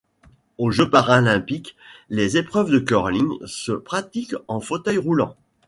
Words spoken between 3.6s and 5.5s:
pratiquent en fauteuil roulant.